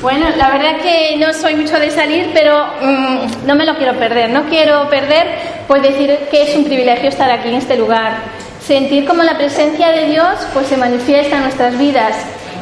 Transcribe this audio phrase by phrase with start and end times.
[0.00, 3.98] Bueno, la verdad que no soy mucho de salir, pero mm, no me lo quiero
[3.98, 4.30] perder.
[4.30, 5.26] No quiero perder,
[5.66, 8.18] pues decir que es un privilegio estar aquí en este lugar.
[8.64, 12.14] Sentir como la presencia de Dios pues se manifiesta en nuestras vidas.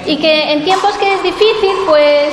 [0.07, 2.33] Y que en tiempos que es difícil, pues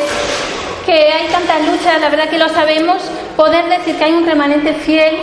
[0.85, 2.97] que hay tantas luchas, la verdad que lo sabemos,
[3.35, 5.15] poder decir que hay un remanente fiel,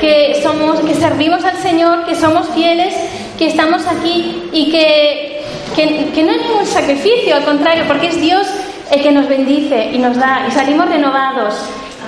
[0.00, 2.94] que somos, que servimos al Señor, que somos fieles,
[3.38, 5.42] que estamos aquí y que,
[5.74, 8.46] que, no es ningún sacrificio, al contrario, porque es Dios
[8.94, 11.54] el que nos bendice y nos da y salimos renovados.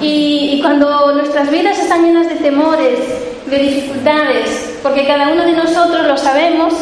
[0.01, 2.99] Y, cuando nuestras vidas están llenas de temores,
[3.47, 6.75] de dificultades, porque cada uno de nosotros lo sabemos,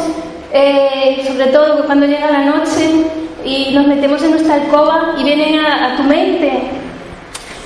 [0.51, 3.05] eh, sobre todo cuando llega la noche
[3.45, 6.51] y nos metemos en nuestra alcoba y vienen a, tu mente,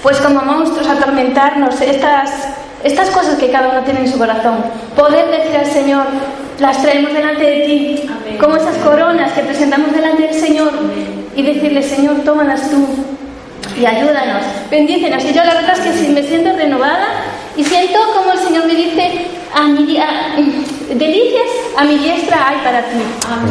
[0.03, 2.49] pues como monstruos a atormentarnos estas,
[2.83, 4.57] estas cosas que cada uno tiene en su corazón.
[4.95, 6.05] Poder decir al Señor,
[6.59, 8.09] las traemos delante de ti,
[8.39, 10.71] como esas coronas que presentamos delante del Señor
[11.35, 12.85] y decirle, Señor, tómalas tú
[13.79, 15.23] y ayúdanos, bendícenos.
[15.23, 17.07] Y yo la verdad es que me siento renovada
[17.55, 19.97] y siento como el Señor me dice, a mi,
[20.95, 22.99] delicias a mi diestra hay para ti,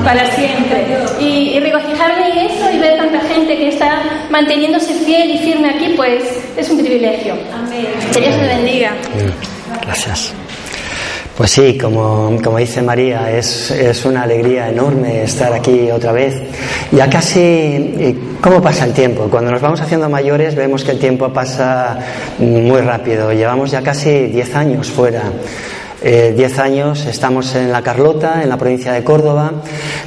[0.05, 0.87] para siempre.
[1.21, 5.95] Y, regocijarme en eso y ver tanta gente que está manteniéndose fiel y firme aquí,
[5.97, 6.23] pues
[6.57, 7.35] es un privilegio.
[8.13, 8.93] Que Dios te bendiga.
[9.83, 10.33] Gracias.
[11.39, 16.35] Pues sí, como, como dice María, es, es, una alegría enorme estar aquí otra vez.
[16.91, 19.29] Ya casi, ¿cómo pasa el tiempo?
[19.31, 21.97] Cuando nos vamos haciendo mayores vemos que el tiempo pasa
[22.41, 23.33] muy rápido.
[23.33, 25.31] Llevamos ya casi 10 años fuera.
[26.01, 29.51] Eh, diez años estamos en La Carlota, en la provincia de Córdoba.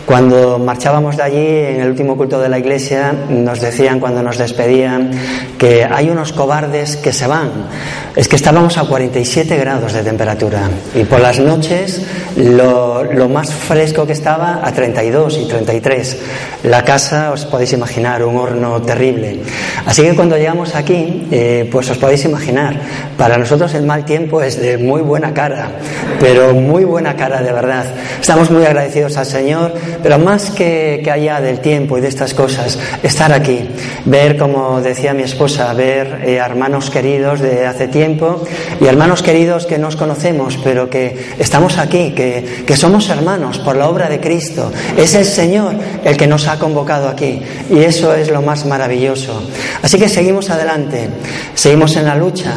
[0.06, 4.38] Cuando marchábamos de allí, en el último culto de la iglesia, nos decían cuando nos
[4.38, 5.12] despedían
[5.58, 7.68] que hay unos cobardes que se van.
[8.16, 12.02] Es que estábamos a 47 grados de temperatura y por las noches
[12.38, 16.18] lo, lo más fresco que estaba a 32 y 33.
[16.64, 19.42] La casa, os podéis imaginar, un horno terrible.
[19.86, 22.80] Así que cuando llegamos aquí, eh, pues os podéis imaginar,
[23.18, 25.81] para nosotros el mal tiempo es de muy buena cara
[26.20, 27.86] pero muy buena cara de verdad.
[28.20, 32.34] Estamos muy agradecidos al Señor, pero más que, que allá del tiempo y de estas
[32.34, 33.70] cosas, estar aquí,
[34.06, 38.44] ver, como decía mi esposa, ver eh, hermanos queridos de hace tiempo
[38.80, 43.76] y hermanos queridos que nos conocemos, pero que estamos aquí, que, que somos hermanos por
[43.76, 44.72] la obra de Cristo.
[44.98, 49.42] Es el Señor el que nos ha convocado aquí y eso es lo más maravilloso.
[49.82, 51.10] Así que seguimos adelante,
[51.56, 52.54] seguimos en la lucha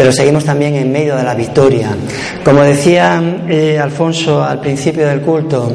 [0.00, 1.90] pero seguimos también en medio de la victoria.
[2.42, 5.70] Como decía eh, Alfonso al principio del culto,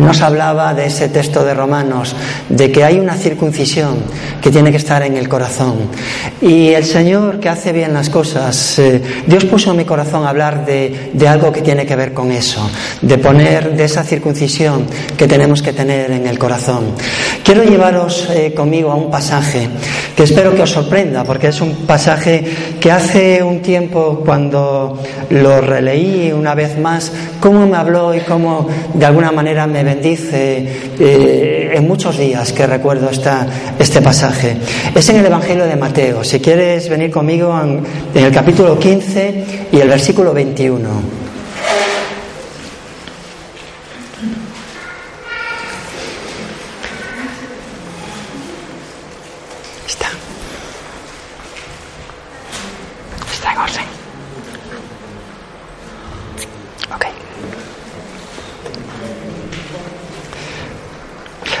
[0.00, 2.14] nos hablaba de ese texto de Romanos,
[2.48, 3.96] de que hay una circuncisión
[4.40, 5.76] que tiene que estar en el corazón.
[6.40, 10.64] Y el Señor que hace bien las cosas, eh, Dios puso en mi corazón hablar
[10.64, 12.70] de, algo que tiene que ver con eso,
[13.02, 14.86] de poner de esa circuncisión
[15.16, 16.94] que tenemos que tener en el corazón.
[17.44, 19.68] Quiero llevaros eh, conmigo a un pasaje
[20.16, 22.44] que espero que os sorprenda, porque es un pasaje
[22.80, 24.98] que hace un tiempo cuando
[25.30, 30.66] lo releí una vez más, cómo me habló y cómo de alguna manera me bendice
[30.98, 33.46] eh, en muchos días que recuerdo esta,
[33.78, 34.56] este pasaje.
[34.94, 36.22] Es en el Evangelio de Mateo.
[36.24, 37.82] Si quieres venir conmigo en,
[38.14, 41.27] en el capítulo 15 y el versículo 21.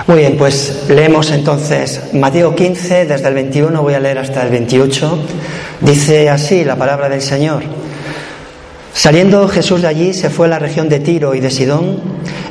[0.08, 4.48] Muy bien, pues leemos entonces Mateo 15, desde el 21 voy a leer hasta el
[4.48, 5.18] 28.
[5.82, 7.62] Dice así la palabra del Señor.
[8.94, 12.00] Saliendo Jesús de allí se fue a la región de Tiro y de Sidón.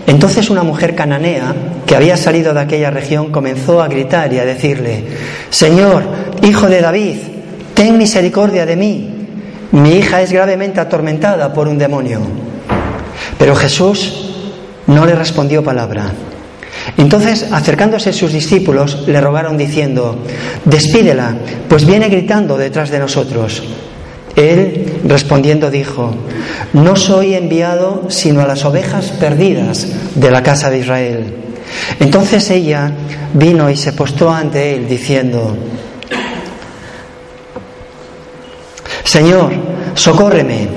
[0.06, 1.56] Entonces una mujer cananea
[1.88, 5.06] que había salido de aquella región comenzó a gritar y a decirle,
[5.50, 6.03] Señor,
[6.44, 7.18] hijo de David,
[7.74, 9.29] ten misericordia de mí.
[9.72, 12.19] Mi hija es gravemente atormentada por un demonio.
[13.39, 14.29] Pero Jesús
[14.85, 16.12] no le respondió palabra.
[16.97, 20.18] Entonces, acercándose sus discípulos, le rogaron diciendo,
[20.66, 21.36] despídela,
[21.69, 23.62] pues viene gritando detrás de nosotros.
[24.36, 26.16] Él, respondiendo, dijo,
[26.74, 31.36] no soy enviado sino a las ovejas perdidas de la casa de Israel.
[32.00, 32.92] Entonces ella
[33.33, 35.56] vino y se postó ante él, diciendo,
[39.04, 39.54] Señor,
[39.94, 40.68] socórreme.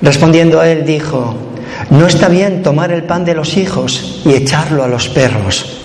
[0.00, 1.34] Respondiendo a él, dijo,
[1.92, 5.82] no está bien tomar el pan de los hijos y echarlo a los perros.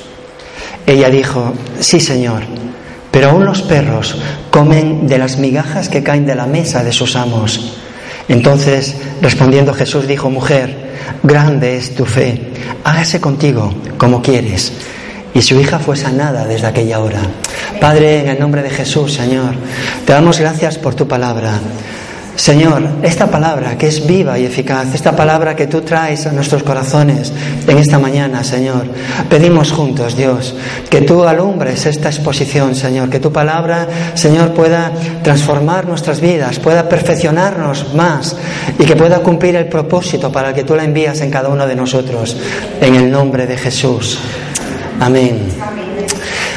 [0.86, 2.44] Ella dijo, sí, Señor,
[3.12, 4.15] pero aún los perros
[4.50, 7.75] comen de las migajas que caen de la mesa de sus amos.
[8.30, 10.94] Entonces, respondiendo Jesús, dijo, mujer,
[11.24, 12.54] grande es tu fe,
[12.86, 14.71] hágase contigo como quieres.
[15.33, 17.19] Y su hija fue sanada desde aquella hora.
[17.81, 19.56] Padre, en el nombre de Jesús, Señor,
[20.06, 21.59] te damos gracias por tu palabra.
[22.38, 26.62] Señor, esta palabra que es viva y eficaz, esta palabra que tú traes a nuestros
[26.62, 27.34] corazones
[27.68, 28.86] en esta mañana, Señor,
[29.28, 30.54] pedimos juntos, Dios,
[30.88, 34.92] que tú alumbres esta exposición, Señor, que tu palabra, Señor, pueda
[35.24, 38.36] transformar nuestras vidas, pueda perfeccionarnos más
[38.78, 41.66] y que pueda cumplir el propósito para el que tú la envías en cada uno
[41.66, 42.38] de nosotros,
[42.80, 44.19] en el nombre de Jesús.
[45.00, 45.40] Amén.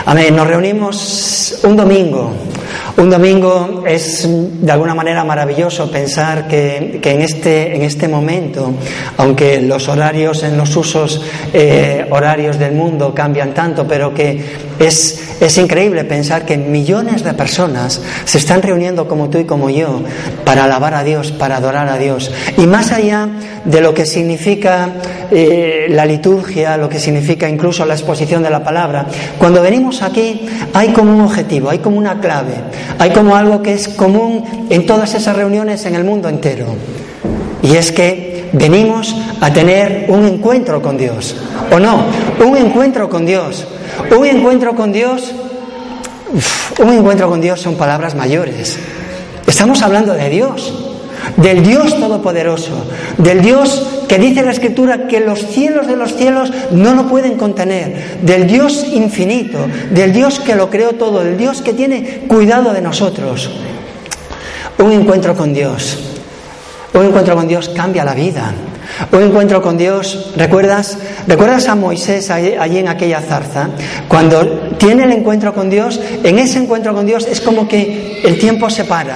[0.04, 0.36] Amén.
[0.36, 2.34] Nos reunimos un domingo
[2.96, 8.72] un domingo es de alguna manera maravilloso pensar que, en, este, en este momento,
[9.16, 11.22] aunque los horarios en los usos
[11.52, 14.42] eh, horarios del mundo cambian tanto, pero que
[14.78, 19.70] es, es increíble pensar que millones de personas se están reuniendo como tú y como
[19.70, 20.02] yo
[20.44, 22.30] para alabar a Dios, para adorar a Dios.
[22.58, 23.28] Y más allá
[23.64, 24.90] de lo que significa
[25.30, 29.06] eh, la liturgia, lo que significa incluso la exposición de la palabra,
[29.38, 32.54] cuando venimos aquí hay como un objetivo, hay como una clave,
[32.98, 36.66] hay como algo que es común en todas esas reuniones en el mundo entero.
[37.62, 41.36] Y es que venimos a tener un encuentro con Dios.
[41.70, 42.04] ¿O no?
[42.44, 43.66] Un encuentro con Dios.
[44.16, 45.32] Un encuentro con Dios.
[46.78, 48.78] un encuentro con Dios son palabras mayores.
[49.46, 50.90] Estamos hablando de Dios
[51.36, 52.84] del Dios Todopoderoso,
[53.18, 57.36] del Dios que dice la Escritura que los cielos de los cielos no lo pueden
[57.36, 59.58] contener, del Dios infinito,
[59.90, 63.50] del Dios que lo creó todo, del Dios que tiene cuidado de nosotros.
[64.78, 65.98] Un encuentro con Dios,
[66.94, 68.52] un encuentro con Dios cambia la vida.
[69.12, 70.98] Un encuentro con Dios, ¿recuerdas?
[71.30, 73.68] ¿Recuerdas a Moisés allí en aquella zarza?
[74.08, 74.44] Cuando
[74.78, 78.68] tiene el encuentro con Dios, en ese encuentro con Dios es como que el tiempo
[78.68, 79.14] se para.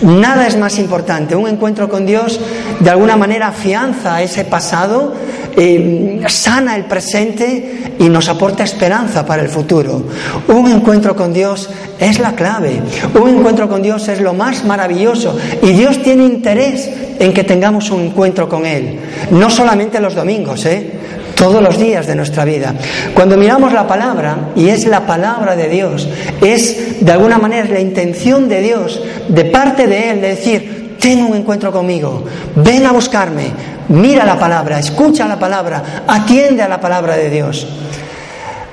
[0.00, 1.36] Nada es más importante.
[1.36, 2.40] Un encuentro con Dios
[2.80, 5.14] de alguna manera afianza ese pasado,
[5.56, 10.02] eh, sana el presente y nos aporta esperanza para el futuro.
[10.48, 11.70] Un encuentro con Dios
[12.00, 12.82] es la clave.
[13.14, 17.88] Un encuentro con Dios es lo más maravilloso y Dios tiene interés en que tengamos
[17.92, 18.98] un encuentro con Él.
[19.30, 21.01] No solamente los domingos, ¿eh?
[21.42, 22.72] Todos los días de nuestra vida.
[23.14, 26.08] Cuando miramos la palabra, y es la palabra de Dios,
[26.40, 31.20] es de alguna manera la intención de Dios, de parte de Él, de decir, ten
[31.20, 32.22] un encuentro conmigo,
[32.54, 33.50] ven a buscarme,
[33.88, 37.66] mira la palabra, escucha la palabra, atiende a la palabra de Dios.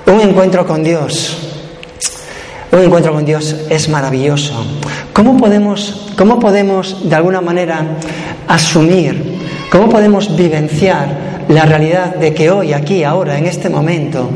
[0.06, 1.38] Un encuentro con Dios.
[2.72, 4.64] Un encuentro con Dios es maravilloso.
[5.12, 7.84] ¿Cómo podemos, cómo podemos de alguna manera
[8.48, 9.40] asumir
[9.72, 14.30] ¿Cómo podemos vivenciar la realidad de que hoy, aquí, ahora, en este momento,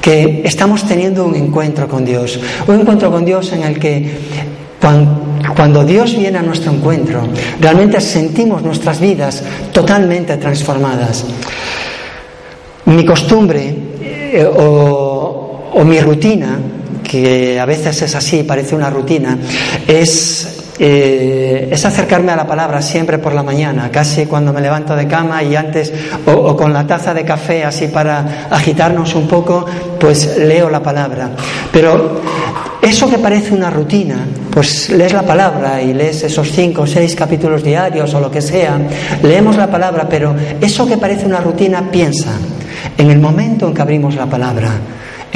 [0.00, 2.38] que estamos teniendo un encuentro con Dios?
[2.66, 4.18] Un encuentro con Dios en el que
[5.56, 7.22] cuando Dios viene a nuestro encuentro,
[7.60, 9.42] realmente sentimos nuestras vidas
[9.72, 11.24] totalmente transformadas.
[12.86, 16.58] Mi costumbre eh, o, o mi rutina,
[17.02, 19.38] que a veces es así, parece una rutina,
[19.86, 24.94] es eh, es acercarme a la palabra siempre por la mañana, casi cuando me levanto
[24.94, 25.92] de cama y antes,
[26.26, 29.64] o, con la taza de café así para agitarnos un poco,
[29.98, 31.30] pues leo la palabra.
[31.72, 32.20] Pero
[32.82, 37.14] eso que parece una rutina, pues lees la palabra y lees esos cinco o seis
[37.14, 38.78] capítulos diarios o lo que sea,
[39.22, 42.32] leemos la palabra, pero eso que parece una rutina, piensa
[42.96, 44.70] en el momento en que abrimos la palabra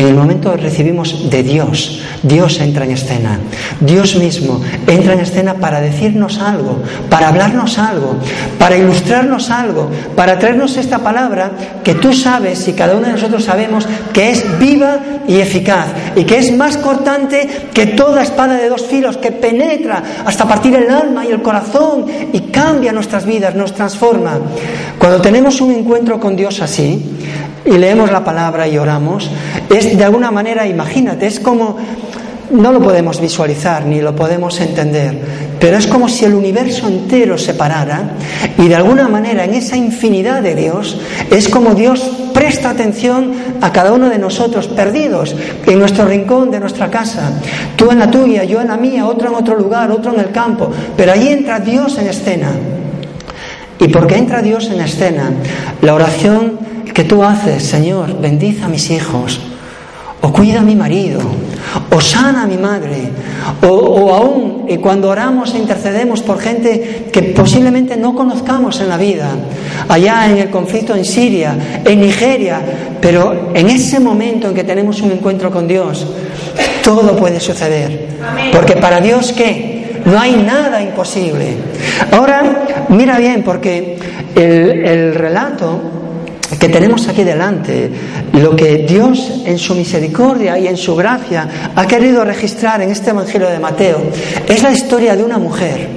[0.01, 3.39] en el momento recibimos de Dios, Dios entra en escena.
[3.81, 8.17] Dios mismo entra en escena para decirnos algo, para hablarnos algo,
[8.59, 11.51] para ilustrarnos algo, para traernos esta palabra
[11.85, 16.25] que tú sabes y cada uno de nosotros sabemos que es viva y eficaz y
[16.25, 20.89] que es más cortante que toda espada de dos filos que penetra hasta partir el
[20.91, 24.39] alma y el corazón y cambia nuestras vidas, nos transforma.
[24.99, 27.05] Cuando tenemos un encuentro con Dios así,
[27.65, 29.31] y leemos la palabra y oramos,
[29.69, 31.77] es de alguna manera, imagínate, es como,
[32.51, 35.17] no lo podemos visualizar ni lo podemos entender,
[35.61, 38.13] pero es como si el universo entero se parara
[38.59, 40.99] y de alguna manera en esa infinidad de Dios
[41.31, 42.01] es como Dios
[42.33, 45.35] presta atención a cada uno de nosotros perdidos
[45.67, 47.33] en nuestro rincón de nuestra casa,
[47.77, 50.31] tú en la tuya, yo en la mía, otro en otro lugar, otro en el
[50.31, 52.51] campo, pero ahí entra Dios en escena.
[53.79, 55.33] Y porque entra Dios en escena,
[55.81, 56.59] la oración
[56.93, 59.41] que tú haces, Señor, bendice a mis hijos,
[60.23, 61.21] o cuida a mi marido,
[61.91, 63.09] o sana a mi madre,
[63.63, 68.97] o, aún eh, cuando oramos e intercedemos por gente que posiblemente no conozcamos en la
[68.97, 69.31] vida,
[69.89, 72.61] allá en el conflicto en Siria, en Nigeria,
[73.01, 76.07] pero en ese momento en que tenemos un encuentro con Dios,
[76.85, 78.09] todo puede suceder.
[78.53, 80.01] Porque para Dios, ¿qué?
[80.05, 81.57] No hay nada imposible.
[82.13, 83.99] Ahora, mira bien, porque
[84.35, 85.81] el, el relato
[86.59, 87.91] que tenemos aquí delante,
[88.33, 93.11] lo que Dios en su misericordia y en su gracia ha querido registrar en este
[93.11, 94.03] Evangelio de Mateo,
[94.49, 95.89] es la historia de una mujer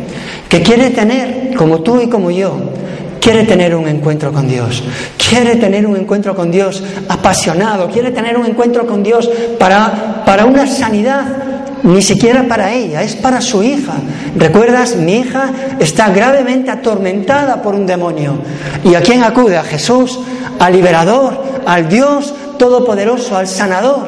[0.47, 2.71] que quiere tener, como tú y como yo,
[3.19, 4.83] quiere tener un encuentro con Dios,
[5.17, 10.45] quiere tener un encuentro con Dios apasionado, quiere tener un encuentro con Dios para, para
[10.45, 13.93] una sanidad ni siquiera para ella, es para su hija.
[14.35, 14.95] ¿Recuerdas?
[14.95, 18.37] Mi hija está gravemente atormentada por un demonio.
[18.83, 19.57] ¿Y a quién acude?
[19.57, 20.19] A Jesús,
[20.63, 24.07] al liberador, al Dios todopoderoso, al sanador.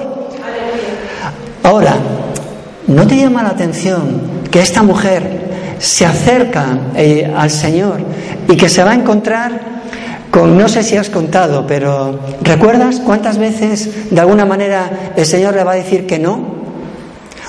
[1.64, 1.96] Ahora,
[2.88, 8.00] ¿no te llama la atención que esta mujer se acerca eh, al Señor
[8.48, 9.76] y que se va a encontrar
[10.32, 15.56] con, no sé si has contado, pero ¿recuerdas cuántas veces de alguna manera el Señor
[15.56, 16.56] le va a decir que no?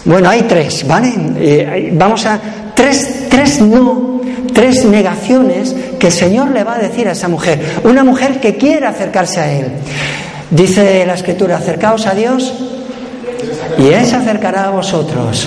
[0.04, 1.14] Bueno, hay tres, ¿vale?
[1.36, 2.40] Eh, vamos a
[2.74, 4.15] tres, tres no,
[4.56, 7.60] tres negaciones que el Señor le va a decir a esa mujer.
[7.84, 9.66] Una mujer que quiere acercarse a Él.
[10.50, 12.54] Dice la Escritura, acercaos a Dios
[13.76, 15.46] y Él se acercará a vosotros.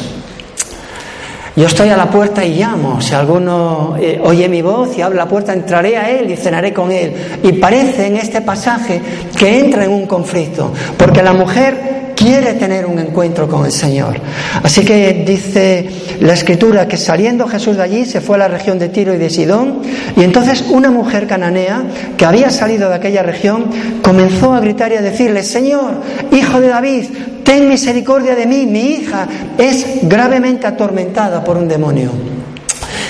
[1.55, 3.01] Yo estoy a la puerta y llamo.
[3.01, 6.71] Si alguno eh, oye mi voz y abre la puerta, entraré a Él y cenaré
[6.71, 7.39] con Él.
[7.41, 9.01] Y parece en este pasaje
[9.35, 14.19] que entra en un conflicto, porque la mujer quiere tener un encuentro con el Señor.
[14.61, 18.77] Así que dice la escritura que saliendo Jesús de allí se fue a la región
[18.77, 19.81] de Tiro y de Sidón
[20.17, 21.81] y entonces una mujer cananea
[22.17, 23.67] que había salido de aquella región
[24.01, 25.93] comenzó a gritar y a decirle, Señor,
[26.31, 27.05] hijo de David,
[27.45, 29.25] ten misericordia de mí, mi hija
[29.57, 32.11] es gravemente atormentada por un demonio.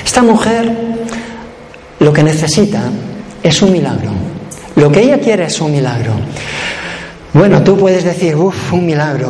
[0.06, 0.72] Esta mujer
[1.98, 2.84] lo que necesita
[3.42, 4.12] es un milagro.
[4.76, 6.14] Lo que ella quiere es un milagro.
[7.34, 9.30] Bueno, tú puedes decir, uff, un milagro.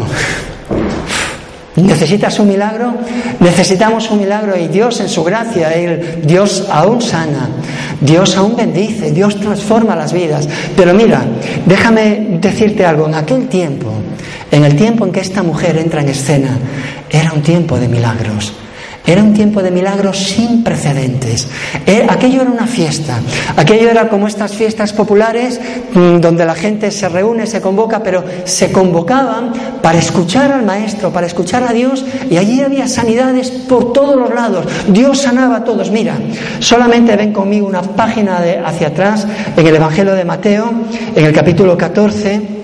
[1.76, 2.94] ¿Necesitas un milagro?
[3.40, 5.72] Necesitamos un milagro y Dios en su gracia,
[6.24, 7.50] Dios aún sana,
[8.02, 10.48] Dios aún bendice, Dios transforma las vidas.
[10.76, 11.24] Pero mira,
[11.66, 13.92] déjame decirte algo, en aquel tiempo,
[14.52, 16.58] en el tiempo en que esta mujer entra en escena,
[17.10, 18.54] era un tiempo de milagros.
[19.06, 21.48] Era un tiempo de milagros sin precedentes.
[21.86, 23.20] Eh, aquello era una fiesta.
[23.56, 25.60] Aquello era como estas fiestas populares
[25.94, 31.12] mm, donde la gente se reúne, se convoca, pero se convocaban para escuchar al Maestro,
[31.12, 34.66] para escuchar a Dios y allí había sanidades por todos los lados.
[34.88, 35.90] Dios sanaba a todos.
[35.92, 36.16] Mira,
[36.60, 39.26] solamente ven conmigo una página de, hacia atrás
[39.56, 40.72] en el Evangelio de Mateo,
[41.16, 42.60] en el capítulo 14.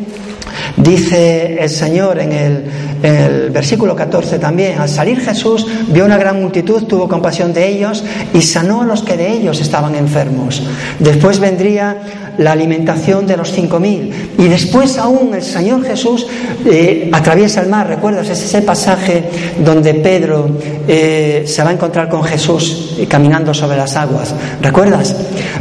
[0.78, 2.64] Dice el Señor en el,
[3.02, 8.42] versículo 14 también, al salir Jesús vio una gran multitud, tuvo compasión de ellos y
[8.42, 10.62] sanó a los que de ellos estaban enfermos.
[11.00, 11.98] Después vendría
[12.38, 14.12] la alimentación de los cinco mil.
[14.38, 16.28] Y después aún el Señor Jesús
[16.66, 17.88] eh, atraviesa el mar.
[17.88, 18.30] ¿Recuerdas?
[18.30, 19.24] Es ese pasaje
[19.64, 20.50] donde Pedro
[20.88, 24.34] eh, se va a encontrar con Jesús eh, caminando sobre las aguas.
[24.62, 25.16] ¿Recuerdas?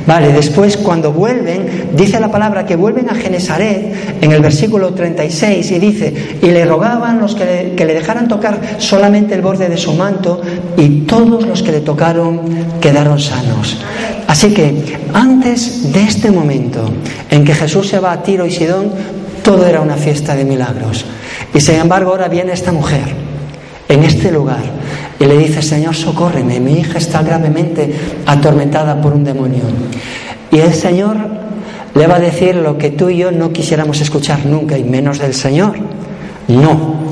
[0.07, 5.71] Vale, después cuando vuelven, dice la palabra que vuelven a Genesaret en el versículo 36
[5.71, 9.95] y dice, y le rogaban que que le dejaran tocar solamente el borde de su
[9.95, 10.40] manto
[10.76, 12.40] y todos los que le tocaron
[12.81, 13.78] quedaron sanos.
[14.26, 16.90] Así que antes de este momento
[17.31, 18.90] en que Jesús se va a Tiro y Sidón,
[19.43, 21.04] todo era una fiesta de milagros.
[21.54, 23.04] Y sin embargo ahora viene esta mujer
[23.88, 24.62] en este lugar
[25.21, 27.95] y le dice, Señor, socórreme, mi hija está gravemente
[28.26, 29.62] atormentada por un demonio.
[30.50, 31.16] Y el Señor
[31.95, 35.19] le va a decir lo que tú y yo no quisiéramos escuchar nunca, y menos
[35.19, 35.75] del Señor.
[36.49, 37.03] No.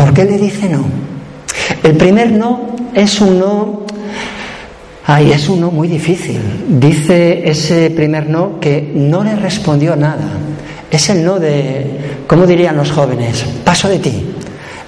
[0.00, 0.84] ¿Por qué le dice no?
[1.82, 3.80] El primer no es un no
[5.06, 6.40] Ay, es un no muy difícil.
[6.68, 10.28] Dice ese primer no que no le respondió nada.
[10.90, 13.44] Es el no de, ¿cómo dirían los jóvenes?
[13.64, 14.26] Paso de ti.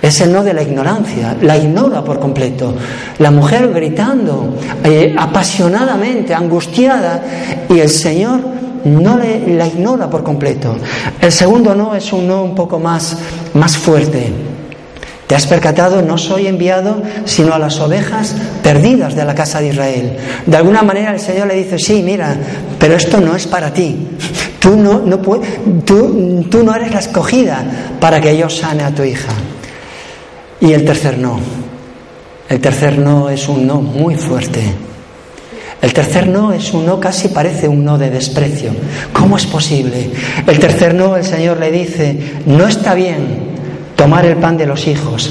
[0.00, 2.75] Es el no de la ignorancia, la ignora por completo.
[3.19, 7.23] La mujer gritando, eh, apasionadamente, angustiada,
[7.69, 8.40] y el Señor
[8.85, 10.76] no le, la ignora por completo.
[11.21, 13.16] El segundo no es un no un poco más,
[13.54, 14.51] más fuerte.
[15.32, 16.02] ¿Te has percatado?
[16.02, 20.18] No soy enviado sino a las ovejas perdidas de la casa de Israel.
[20.44, 22.36] De alguna manera el Señor le dice, sí, mira,
[22.78, 24.08] pero esto no es para ti.
[24.58, 25.00] Tú no,
[25.86, 27.64] tú no eres la escogida
[27.98, 29.32] para que yo sane a tu hija.
[30.60, 31.40] Y el tercer no.
[32.50, 34.60] El tercer no es un no muy fuerte.
[35.80, 38.72] El tercer no es un no, casi parece un no de desprecio.
[39.14, 40.10] ¿Cómo es posible?
[40.46, 43.41] El tercer no, el Señor le dice, no está bien
[44.02, 45.30] tomar el pan de los hijos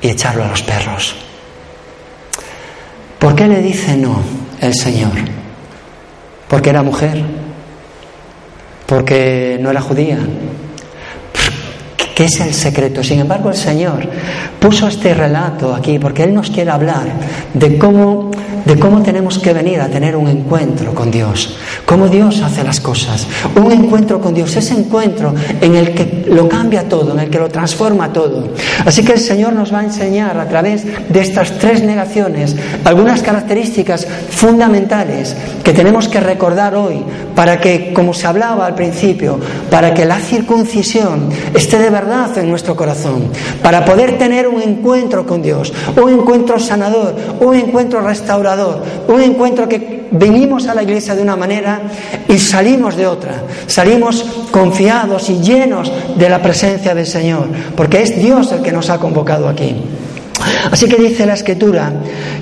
[0.00, 1.16] y echarlo a los perros.
[3.18, 4.16] ¿Por qué le dice no
[4.60, 5.10] el Señor?
[6.46, 7.20] ¿Porque era mujer?
[8.86, 10.18] ¿Porque no era judía?
[12.14, 13.02] ¿Qué es el secreto?
[13.02, 14.08] Sin embargo, el Señor
[14.60, 17.08] puso este relato aquí porque Él nos quiere hablar
[17.54, 18.30] de cómo
[18.64, 22.80] de cómo tenemos que venir a tener un encuentro con Dios, cómo Dios hace las
[22.80, 23.26] cosas.
[23.56, 27.38] Un encuentro con Dios, ese encuentro en el que lo cambia todo, en el que
[27.38, 28.48] lo transforma todo.
[28.84, 33.22] Así que el Señor nos va a enseñar a través de estas tres negaciones algunas
[33.22, 37.02] características fundamentales que tenemos que recordar hoy
[37.34, 39.38] para que, como se hablaba al principio,
[39.70, 43.30] para que la circuncisión esté de verdad en nuestro corazón,
[43.62, 49.68] para poder tener un encuentro con Dios, un encuentro sanador, un encuentro restaurador, un encuentro
[49.68, 51.82] que venimos a la iglesia de una manera
[52.28, 58.16] y salimos de otra, salimos confiados y llenos de la presencia del Señor, porque es
[58.16, 59.76] Dios el que nos ha convocado aquí.
[60.70, 61.92] Así que dice la escritura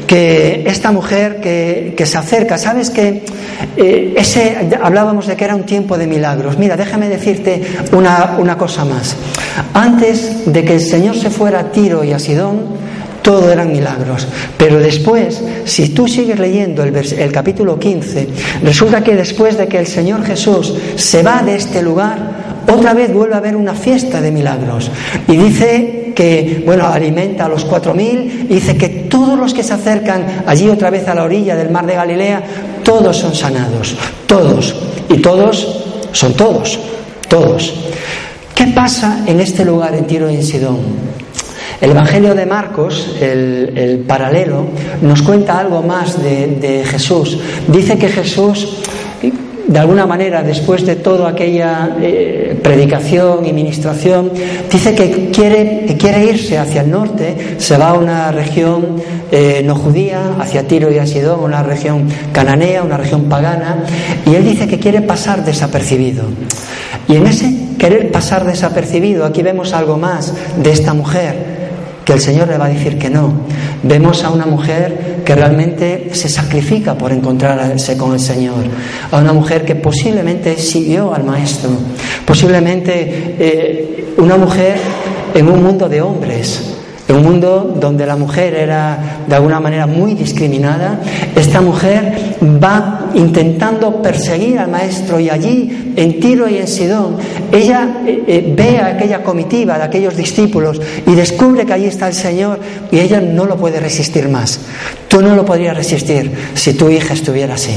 [0.06, 3.22] que esta mujer que, se acerca, sabes que
[3.76, 6.58] eh, ese, hablábamos de que era un tiempo de milagros.
[6.58, 9.16] Mira, déjame decirte una, una cosa más.
[9.74, 12.82] Antes de que el Señor se fuera a Tiro y a Sidón,
[13.22, 14.26] todo eran milagros.
[14.58, 18.28] Pero después, si tú sigues leyendo el, el, capítulo 15,
[18.64, 23.12] resulta que después de que el Señor Jesús se va de este lugar, otra vez
[23.12, 24.90] vuelve a haber una fiesta de milagros.
[25.28, 29.64] Y dice que, bueno, alimenta a los cuatro mil, y dice que todos los que
[29.64, 32.42] se acercan allí otra vez a la orilla del mar de Galilea,
[32.84, 34.72] todos son sanados, todos.
[35.08, 36.78] Y todos son todos,
[37.28, 37.74] todos.
[38.54, 40.78] ¿Qué pasa en este lugar en Tiro y en Sidón?
[41.80, 44.66] El Evangelio de Marcos, el, paralelo,
[45.00, 47.36] nos cuenta algo más de, de Jesús.
[47.66, 48.76] Dice que Jesús
[49.66, 54.30] de alguna manera, después de toda aquella eh, predicación y ministración,
[54.70, 58.96] dice que quiere, quiere irse hacia el norte, se va a una región
[59.30, 63.84] eh, no judía, hacia Tiro y Asidón, una región cananea, una región pagana,
[64.26, 66.24] y él dice que quiere pasar desapercibido.
[67.08, 71.52] Y en ese querer pasar desapercibido, aquí vemos algo más de esta mujer
[72.04, 73.32] que el Señor le va a decir que no.
[73.82, 78.64] Vemos a una mujer que realmente se sacrifica por encontrarse con el Señor,
[79.10, 81.70] a una mujer que posiblemente siguió al Maestro,
[82.26, 84.76] posiblemente eh, una mujer
[85.34, 86.74] en un mundo de hombres,
[87.08, 91.00] en un mundo donde la mujer era de alguna manera muy discriminada,
[91.34, 97.16] esta mujer va intentando perseguir al maestro y allí, en Tiro y en Sidón,
[97.50, 102.08] ella eh, eh, ve a aquella comitiva de aquellos discípulos y descubre que allí está
[102.08, 102.58] el Señor
[102.90, 104.60] y ella no lo puede resistir más.
[105.08, 107.76] Tú no lo podrías resistir si tu hija estuviera así.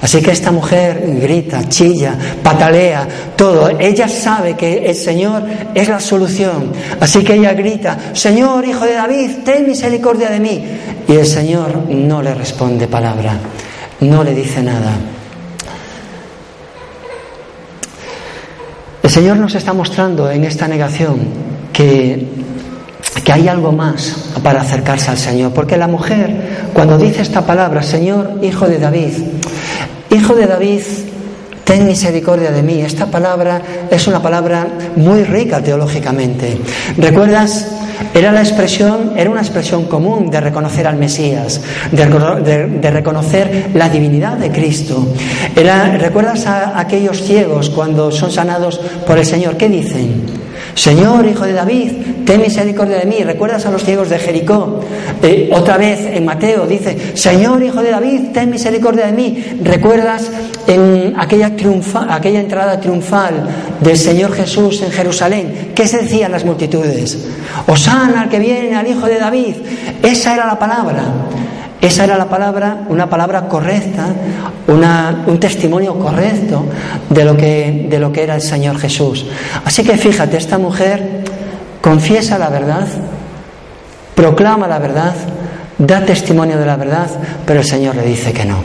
[0.00, 3.70] Así que esta mujer grita, chilla, patalea, todo.
[3.78, 5.42] Ella sabe que el Señor
[5.74, 6.72] es la solución.
[7.00, 10.64] Así que ella grita, Señor, hijo de David, ten misericordia de mí.
[11.08, 13.38] Y el Señor no le responde palabra,
[14.00, 14.92] no le dice nada.
[19.02, 21.18] El Señor nos está mostrando en esta negación
[21.72, 22.26] que
[23.24, 25.52] que hay algo más para acercarse al Señor.
[25.52, 29.12] Porque la mujer, cuando dice esta palabra, Señor, hijo de David,
[30.10, 30.82] hijo de David,
[31.64, 36.58] ten misericordia de mí, esta palabra es una palabra muy rica teológicamente.
[36.96, 37.66] ¿Recuerdas?
[38.14, 41.60] Era la expresión, era una expresión común de reconocer al Mesías,
[41.92, 45.08] de, reconocer la divinidad de Cristo.
[45.54, 49.56] Era, ¿Recuerdas a aquellos ciegos cuando son sanados por el Señor?
[49.56, 50.37] ¿Qué dicen?
[50.74, 51.92] Señor, hijo de David,
[52.24, 53.22] ten misericordia de mí.
[53.24, 54.80] ¿Recuerdas a los ciegos de Jericó?
[55.22, 59.44] Eh, otra vez en Mateo dice, Señor, hijo de David, ten misericordia de mí.
[59.62, 60.30] ¿Recuerdas
[60.66, 61.52] en aquella,
[62.08, 63.48] aquella entrada triunfal
[63.80, 65.72] del Señor Jesús en Jerusalén?
[65.74, 67.26] ¿Qué se decían las multitudes?
[67.66, 69.54] Osana al que viene, al hijo de David.
[70.02, 71.04] Esa era la palabra.
[71.80, 74.08] Esa era la palabra, una palabra correcta,
[74.66, 76.64] un testimonio correcto
[77.08, 79.26] de lo, que, de lo que era el Señor Jesús.
[79.64, 81.22] Así que fíjate, esta mujer
[81.80, 82.88] confiesa la verdad,
[84.16, 85.14] proclama la verdad,
[85.78, 87.08] da testimonio de la verdad,
[87.46, 88.64] pero el Señor le dice que no.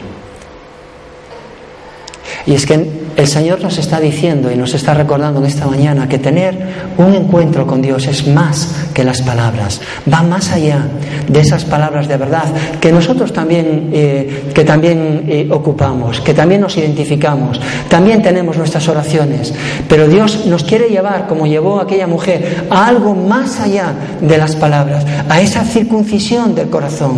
[2.47, 6.07] Y es que el Señor nos está diciendo y nos está recordando en esta mañana
[6.07, 6.57] que tener
[6.97, 10.87] un encuentro con Dios es más que las palabras, va más allá
[11.27, 12.45] de esas palabras de verdad
[12.79, 18.87] que nosotros también, eh, que también eh, ocupamos, que también nos identificamos, también tenemos nuestras
[18.87, 19.53] oraciones,
[19.87, 24.55] pero Dios nos quiere llevar, como llevó aquella mujer, a algo más allá de las
[24.55, 27.17] palabras, a esa circuncisión del corazón.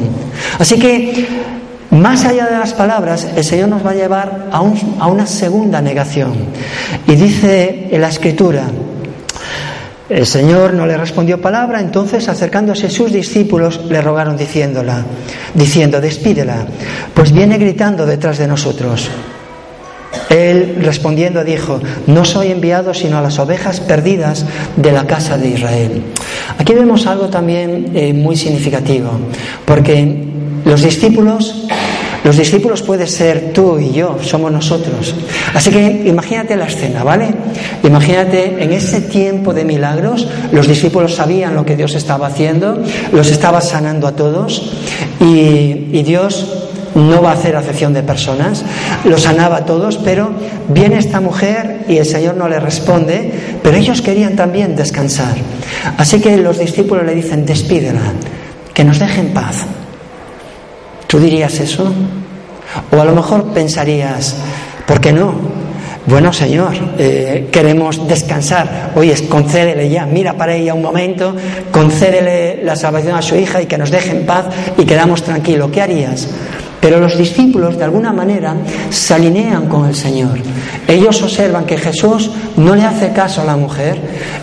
[0.60, 1.25] Así que
[1.95, 6.34] más allá de las palabras, el Señor nos va a llevar a, una segunda negación.
[7.08, 8.63] Y dice en la Escritura,
[10.10, 15.03] el Señor no le respondió palabra, entonces acercándose sus discípulos le rogaron diciéndola,
[15.53, 16.65] diciendo, despídela,
[17.13, 19.10] pues viene gritando detrás de nosotros.
[20.29, 25.49] Él respondiendo dijo, no soy enviado sino a las ovejas perdidas de la casa de
[25.49, 26.03] Israel.
[26.58, 29.12] Aquí vemos algo también eh, muy significativo,
[29.65, 30.23] porque
[30.65, 31.67] los discípulos
[32.25, 35.13] Los discípulos puede ser tú y yo, somos nosotros.
[35.53, 37.27] Así que imagínate la escena, ¿vale?
[37.83, 43.29] Imagínate en ese tiempo de milagros, los discípulos sabían lo que Dios estaba haciendo, los
[43.29, 44.73] estaba sanando a todos
[45.19, 46.47] y, y Dios
[46.95, 48.65] no va a hacer acepción de personas,
[49.03, 50.31] los sanaba a todos, pero
[50.69, 55.35] viene esta mujer y el Señor no le responde, pero ellos querían también descansar.
[55.99, 58.01] Así que los discípulos le dicen, despídela,
[58.73, 59.67] que nos deje en paz.
[61.15, 61.89] ¿Tú dirías eso?
[62.91, 64.36] O a lo mejor pensarías,
[64.86, 65.34] ¿por qué no?
[66.08, 68.91] Bueno, Señor, eh, queremos descansar.
[68.95, 71.34] Oye, concédele ya, mira para ella un momento,
[71.71, 74.47] concédele la salvación a su hija y que nos deje en paz
[74.78, 75.71] y quedamos tranquilos.
[75.71, 76.28] ¿Qué harías?
[76.82, 78.54] Pero los discípulos, de alguna manera,
[78.89, 80.38] se alinean con el Señor.
[80.86, 83.97] Ellos observan que Jesús no le hace caso a la mujer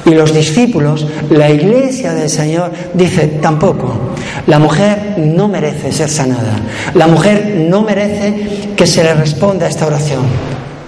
[0.06, 4.11] y los discípulos, la iglesia del Señor, dice tampoco.
[4.46, 6.58] La mujer no merece ser sanada.
[6.94, 10.22] La mujer no merece que se le responda a esta oración.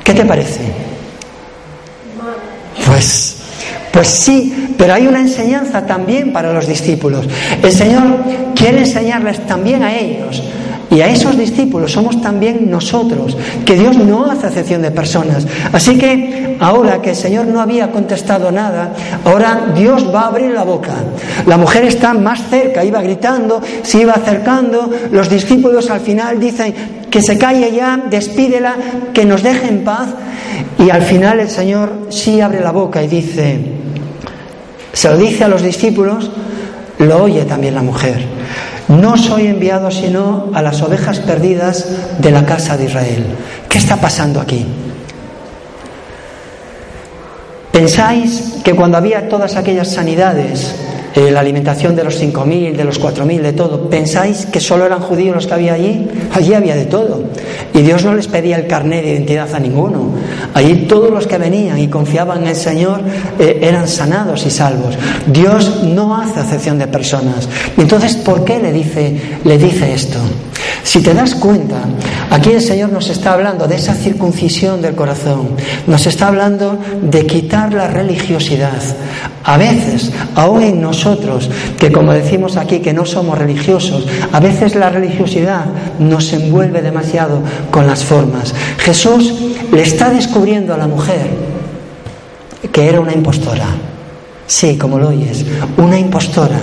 [0.02, 0.60] ¿Qué te parece?
[2.86, 3.36] Pues,
[3.92, 7.26] pues sí, pero hay una enseñanza también para los discípulos.
[7.62, 8.02] El Señor
[8.54, 10.42] quiere enseñarles también a ellos
[10.90, 15.46] y a esos discípulos somos también nosotros, que Dios no hace acepción de personas.
[15.72, 18.92] Así que ahora que el Señor no había contestado nada,
[19.24, 20.92] ahora Dios va a abrir la boca.
[21.46, 26.74] La mujer está más cerca, iba gritando, se iba acercando, los discípulos al final dicen
[27.10, 28.74] que se calle ya, despídela,
[29.12, 30.08] que nos deje en paz.
[30.78, 33.58] Y al final el Señor sí abre la boca y dice,
[34.92, 36.30] se lo dice a los discípulos,
[36.98, 38.43] lo oye también la mujer.
[38.88, 41.86] No soy enviado sino a las ovejas perdidas
[42.18, 43.24] de la casa de Israel.
[43.68, 44.66] ¿Qué está pasando aquí?
[47.72, 50.74] ¿Pensáis que cuando había todas aquellas sanidades,
[51.14, 53.88] eh, la alimentación de los 5.000, de los 4.000, de todo.
[53.88, 56.08] ¿Pensáis que solo eran judíos los que había allí?
[56.32, 57.22] Allí había de todo.
[57.72, 60.10] Y Dios no les pedía el carnet de identidad a ninguno.
[60.54, 63.00] Allí todos los que venían y confiaban en el Señor
[63.38, 64.96] eh, eran sanados y salvos.
[65.26, 67.48] Dios no hace acepción de personas.
[67.76, 70.18] Entonces, ¿por qué le dice, le dice esto?
[70.82, 71.82] Si te das cuenta,
[72.30, 75.50] aquí el Señor nos está hablando de esa circuncisión del corazón,
[75.86, 78.82] nos está hablando de quitar la religiosidad.
[79.44, 81.03] A veces, aún en nosotros,
[81.78, 85.66] que como decimos aquí que no somos religiosos, a veces la religiosidad
[85.98, 88.54] nos envuelve demasiado con las formas.
[88.78, 89.34] Jesús
[89.72, 91.28] le está descubriendo a la mujer
[92.72, 93.66] que era una impostora.
[94.46, 95.44] Sí, como lo oyes,
[95.76, 96.58] una impostora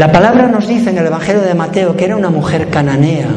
[0.00, 3.28] la palabra nos dice en el Evangelio de Mateo que era una mujer cananea.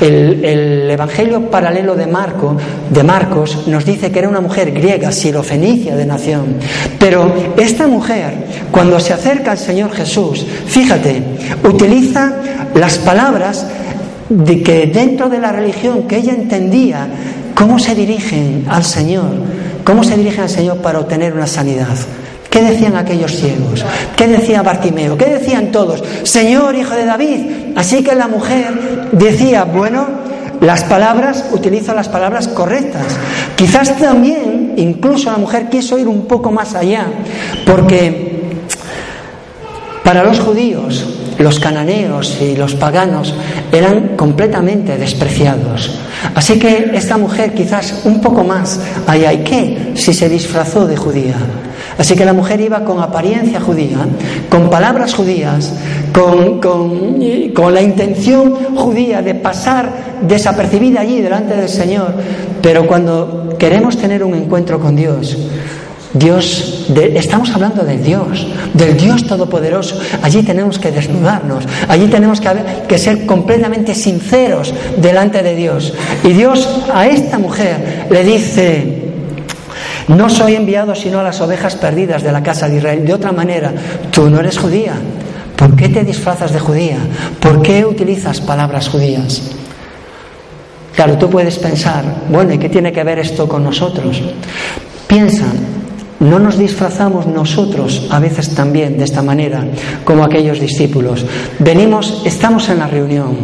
[0.00, 2.56] El, Evangelio paralelo de, Marco,
[2.90, 6.56] de Marcos nos dice que era una mujer griega, sirofenicia de nación.
[6.98, 11.22] Pero esta mujer, cuando se acerca al Señor Jesús, fíjate,
[11.64, 12.32] utiliza
[12.74, 13.66] las palabras
[14.28, 17.08] de que dentro de la religión que ella entendía,
[17.54, 19.30] cómo se dirigen al Señor,
[19.84, 21.88] cómo se dirigen al Señor para obtener una sanidad.
[22.48, 23.84] ¿Qué decían aquellos ciegos?
[24.16, 25.16] ¿Qué decía Bartimeo?
[25.16, 26.02] ¿Qué decían todos?
[26.24, 27.40] Señor, hijo de David.
[27.76, 30.06] Así que la mujer decía, bueno,
[30.60, 33.06] las palabras, utilizo las palabras correctas.
[33.56, 37.06] Quizás también, incluso la mujer quiso ir un poco más allá,
[37.64, 38.29] porque
[40.04, 41.06] para los judíos,
[41.38, 43.34] los cananeos y los paganos
[43.72, 45.90] eran completamente despreciados.
[46.34, 49.32] Así que esta mujer quizás un poco más allá.
[49.32, 49.92] ¿Y qué?
[49.94, 51.36] Si se disfrazó de judía.
[51.98, 53.98] Así que la mujer iba con apariencia judía,
[54.48, 55.72] con palabras judías,
[56.12, 59.90] con, con, la intención judía de pasar
[60.22, 62.14] desapercibida allí delante del Señor.
[62.62, 65.36] Pero cuando queremos tener un encuentro con Dios,
[66.12, 70.00] Dios, estamos hablando de Dios, del Dios Todopoderoso.
[70.22, 72.48] Allí tenemos que desnudarnos, allí tenemos que,
[72.88, 75.92] que, ser completamente sinceros delante de Dios.
[76.24, 79.00] Y Dios a esta mujer le dice,
[80.08, 83.06] no soy enviado sino a las ovejas perdidas de la casa de Israel.
[83.06, 83.72] De otra manera,
[84.10, 84.94] tú no eres judía.
[85.54, 86.98] ¿Por qué te disfrazas de judía?
[87.38, 89.42] ¿Por qué utilizas palabras judías?
[90.96, 94.20] Claro, tú puedes pensar, bueno, ¿y qué tiene que ver esto con nosotros?
[95.06, 95.44] Piensa,
[96.20, 99.64] no nos disfrazamos nosotros a veces también de esta manera,
[100.04, 101.24] como aquellos discípulos.
[101.58, 103.36] Venimos, estamos en la reunión,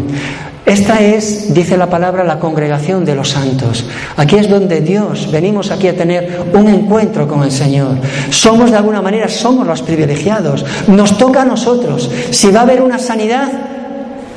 [0.67, 3.85] esta es, dice la palabra, la congregación de los santos.
[4.17, 7.99] Aquí es donde Dios, venimos aquí a tener un encuentro con el Señor.
[8.31, 10.65] Somos de alguna manera, somos los privilegiados.
[10.89, 12.11] Nos toca a nosotros.
[12.33, 13.49] Si va a haber una sanidad,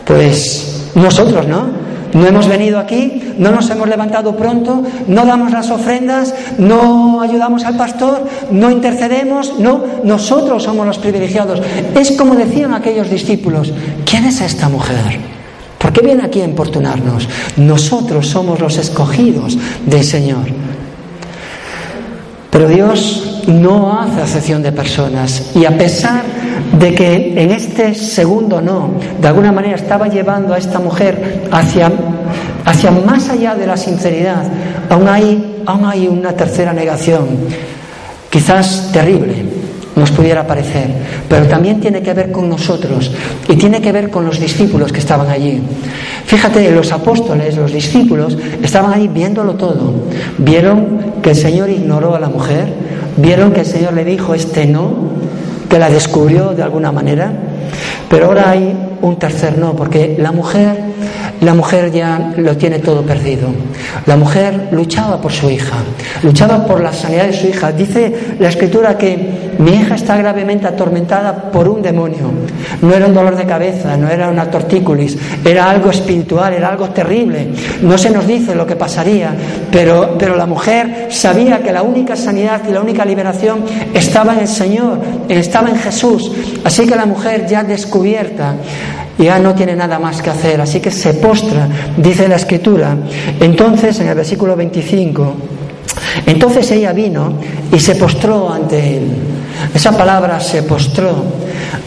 [0.06, 1.79] pues nosotros, ¿no?
[2.14, 7.64] No hemos venido aquí, no nos hemos levantado pronto, no damos las ofrendas, no ayudamos
[7.66, 11.62] al pastor, no intercedemos, no, nosotros somos los privilegiados.
[11.96, 13.72] Es como decían aquellos discípulos,
[14.06, 15.20] ¿quién es esta mujer?
[15.78, 17.28] ¿Por qué viene aquí a importunarnos?
[17.58, 20.46] Nosotros somos los escogidos del Señor.
[22.50, 28.62] Pero Dios no hace acepción de personas y a pesar de que en este segundo
[28.62, 31.92] no, de alguna manera estaba llevando a esta mujer hacia,
[32.66, 34.44] hacia más allá de la sinceridad,
[34.90, 37.28] aún hay, aún hay una tercera negación,
[38.30, 39.46] quizás terrible,
[39.96, 40.88] nos pudiera parecer,
[41.28, 43.12] pero también tiene que ver con nosotros
[43.48, 45.62] y tiene que ver con los discípulos que estaban allí.
[46.26, 49.94] Fíjate, los apóstoles, los discípulos, estaban ahí viéndolo todo.
[50.38, 52.72] Vieron que el Señor ignoró a la mujer,
[53.18, 55.10] vieron que el Señor le dijo este no,
[55.70, 57.32] que la descubrió de alguna manera,
[58.10, 60.89] pero ahora hay un tercer no, porque la mujer
[61.42, 63.50] la mujer ya lo tiene todo perdido.
[64.06, 65.78] La mujer luchaba por su hija,
[66.24, 67.72] luchaba por la sanidad de su hija.
[67.72, 72.32] Dice la escritura que mi hija está gravemente atormentada por un demonio.
[72.82, 76.90] No era un dolor de cabeza, no era una tortícolis, era algo espiritual, era algo
[76.90, 77.50] terrible.
[77.82, 79.34] No se nos dice lo que pasaría,
[79.72, 84.40] pero, pero la mujer sabía que la única sanidad y la única liberación estaba en
[84.40, 85.00] el Señor,
[85.30, 86.32] estaba en Jesús.
[86.64, 88.56] Así que la mujer ya descubierta
[89.26, 92.96] ya no tiene nada más que hacer, así que se postra, dice la escritura.
[93.40, 95.36] Entonces, en el versículo 25,
[96.26, 97.34] entonces ella vino
[97.72, 99.12] y se postró ante él.
[99.74, 101.24] Esa palabra se postró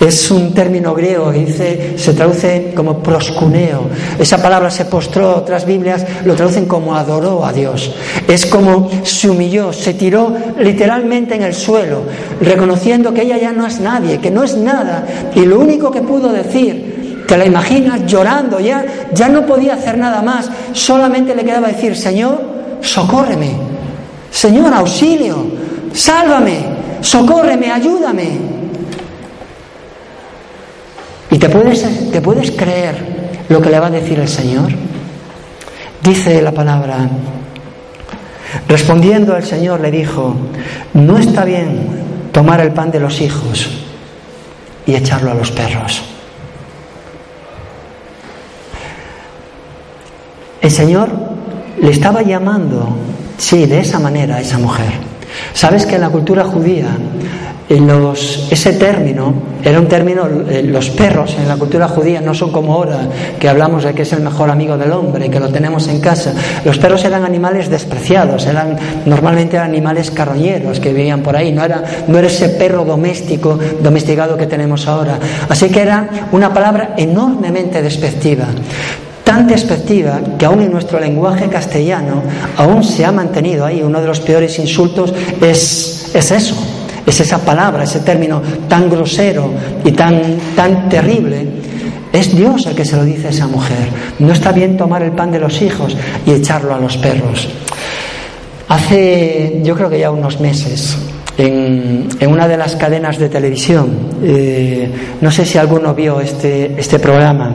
[0.00, 3.88] es un término griego dice, se traduce como proscuneo.
[4.18, 7.94] Esa palabra se postró, otras Biblias lo traducen como adoró a Dios.
[8.26, 12.02] Es como se humilló, se tiró literalmente en el suelo,
[12.40, 15.06] reconociendo que ella ya no es nadie, que no es nada.
[15.34, 16.91] Y lo único que pudo decir
[17.32, 21.96] te la imaginas llorando, ya, ya no podía hacer nada más, solamente le quedaba decir,
[21.96, 22.38] Señor,
[22.82, 23.52] socórreme,
[24.30, 25.46] Señor, auxilio,
[25.94, 26.58] sálvame,
[27.00, 28.38] socórreme, ayúdame.
[31.30, 32.96] ¿Y te puedes, te puedes creer
[33.48, 34.70] lo que le va a decir el Señor?
[36.02, 37.08] Dice la palabra,
[38.68, 40.36] respondiendo el Señor le dijo,
[40.92, 43.70] no está bien tomar el pan de los hijos
[44.84, 46.11] y echarlo a los perros.
[50.62, 51.10] El Señor
[51.80, 52.96] le estaba llamando,
[53.36, 54.92] sí, de esa manera a esa mujer.
[55.52, 56.96] Sabes que en la cultura judía
[57.80, 62.52] los, ese término era un término, eh, los perros en la cultura judía no son
[62.52, 63.08] como ahora,
[63.40, 66.32] que hablamos de que es el mejor amigo del hombre, que lo tenemos en casa.
[66.64, 71.82] Los perros eran animales despreciados, eran normalmente animales carroñeros que vivían por ahí, no era,
[72.08, 75.18] no era ese perro doméstico, domesticado que tenemos ahora.
[75.48, 78.46] Así que era una palabra enormemente despectiva
[79.24, 82.22] tan despectiva que aún en nuestro lenguaje castellano
[82.56, 83.82] aún se ha mantenido ahí.
[83.82, 86.56] Uno de los peores insultos es, es eso,
[87.06, 89.50] es esa palabra, ese término tan grosero
[89.84, 91.46] y tan, tan terrible.
[92.12, 93.88] Es Dios el que se lo dice a esa mujer.
[94.18, 97.48] No está bien tomar el pan de los hijos y echarlo a los perros.
[98.68, 100.96] Hace, yo creo que ya unos meses,
[101.38, 103.90] en, una de las cadenas de televisión,
[104.22, 107.54] eh, no sé si alguno vio este, este programa,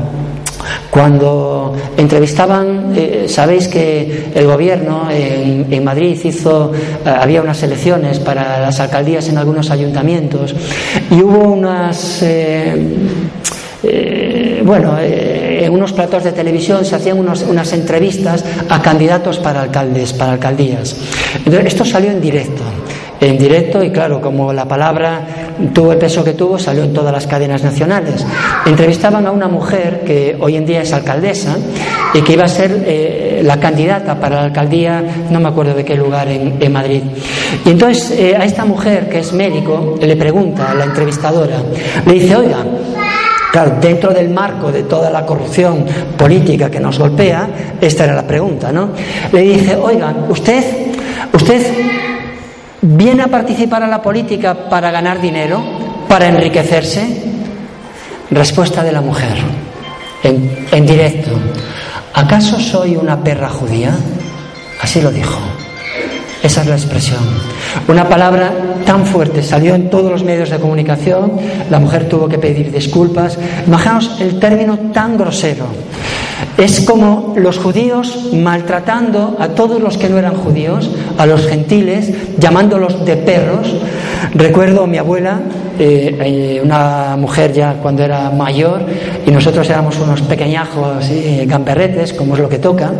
[0.89, 8.59] cuando entrevistaban, eh, sabéis que el gobierno en, Madrid hizo, eh, había unas elecciones para
[8.59, 10.55] las alcaldías en algunos ayuntamientos
[11.11, 12.75] y hubo unas, eh,
[14.63, 20.33] bueno, en unos platos de televisión se hacían unas entrevistas a candidatos para alcaldes, para
[20.33, 20.95] alcaldías.
[21.37, 22.63] Entonces, esto salió en directo
[23.19, 25.21] en directo y claro, como la palabra
[25.73, 28.25] tuvo el peso que tuvo, salió en todas las cadenas nacionales.
[28.65, 31.55] Entrevistaban a una mujer que hoy en día es alcaldesa
[32.13, 35.83] y que iba a ser eh, la candidata para la alcaldía, no me acuerdo de
[35.83, 37.01] qué lugar en, Madrid.
[37.65, 41.57] Y entonces eh, a esta mujer que es médico le pregunta a la entrevistadora,
[42.05, 42.57] le dice, oiga,
[43.51, 45.85] Claro, dentro del marco de toda la corrupción
[46.17, 47.47] política que nos golpea,
[47.79, 48.89] esta era la pregunta, ¿no?
[49.31, 50.63] Le dice, oiga, usted,
[51.33, 51.65] usted
[52.81, 55.63] ¿Viene a participar a la política para ganar dinero?
[56.07, 57.23] ¿Para enriquecerse?
[58.29, 59.35] Respuesta de la mujer,
[60.23, 61.31] en, en directo.
[62.13, 63.91] ¿Acaso soy una perra judía?
[64.81, 65.39] Así lo dijo.
[66.43, 67.19] Esa es la expresión.
[67.87, 68.53] Una palabra
[68.85, 71.33] tan fuerte salió en todos los medios de comunicación,
[71.69, 73.37] la mujer tuvo que pedir disculpas.
[73.65, 75.65] Imaginaos el término tan grosero.
[76.57, 82.11] Es como los judíos maltratando a todos los que no eran judíos, a los gentiles,
[82.39, 83.75] llamándolos de perros.
[84.33, 85.39] Recuerdo a mi abuela,
[85.79, 88.81] eh, eh, una mujer ya cuando era mayor,
[89.25, 92.91] y nosotros éramos unos pequeñajos eh, gamberretes, como es lo que toca,